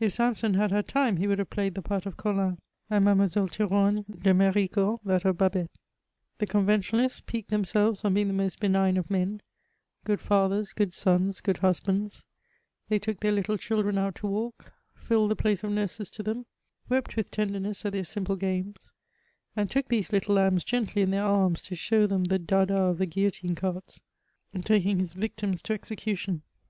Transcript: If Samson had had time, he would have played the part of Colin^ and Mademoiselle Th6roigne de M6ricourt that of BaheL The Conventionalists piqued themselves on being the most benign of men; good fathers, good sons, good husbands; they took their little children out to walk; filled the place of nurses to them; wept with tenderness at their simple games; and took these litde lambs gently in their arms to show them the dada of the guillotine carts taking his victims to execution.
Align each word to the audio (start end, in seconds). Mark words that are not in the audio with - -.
If 0.00 0.14
Samson 0.14 0.54
had 0.54 0.70
had 0.72 0.88
time, 0.88 1.18
he 1.18 1.26
would 1.26 1.38
have 1.38 1.50
played 1.50 1.74
the 1.74 1.82
part 1.82 2.06
of 2.06 2.16
Colin^ 2.16 2.56
and 2.88 3.04
Mademoiselle 3.04 3.50
Th6roigne 3.50 4.02
de 4.22 4.32
M6ricourt 4.32 5.00
that 5.04 5.26
of 5.26 5.36
BaheL 5.36 5.68
The 6.38 6.46
Conventionalists 6.46 7.20
piqued 7.20 7.50
themselves 7.50 8.02
on 8.02 8.14
being 8.14 8.28
the 8.28 8.32
most 8.32 8.60
benign 8.60 8.96
of 8.96 9.10
men; 9.10 9.42
good 10.04 10.22
fathers, 10.22 10.72
good 10.72 10.94
sons, 10.94 11.42
good 11.42 11.58
husbands; 11.58 12.24
they 12.88 12.98
took 12.98 13.20
their 13.20 13.30
little 13.32 13.58
children 13.58 13.98
out 13.98 14.14
to 14.14 14.26
walk; 14.26 14.72
filled 14.94 15.32
the 15.32 15.36
place 15.36 15.62
of 15.62 15.72
nurses 15.72 16.08
to 16.12 16.22
them; 16.22 16.46
wept 16.88 17.14
with 17.14 17.30
tenderness 17.30 17.84
at 17.84 17.92
their 17.92 18.04
simple 18.04 18.36
games; 18.36 18.94
and 19.54 19.68
took 19.68 19.88
these 19.88 20.12
litde 20.12 20.30
lambs 20.30 20.64
gently 20.64 21.02
in 21.02 21.10
their 21.10 21.26
arms 21.26 21.60
to 21.60 21.74
show 21.76 22.06
them 22.06 22.24
the 22.24 22.38
dada 22.38 22.74
of 22.88 22.96
the 22.96 23.04
guillotine 23.04 23.54
carts 23.54 24.00
taking 24.64 24.98
his 24.98 25.12
victims 25.12 25.60
to 25.60 25.74
execution. 25.74 26.40